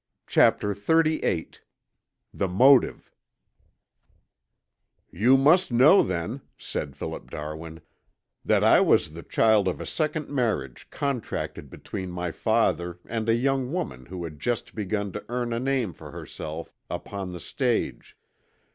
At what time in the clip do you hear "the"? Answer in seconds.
2.33-2.47, 9.13-9.21, 17.31-17.39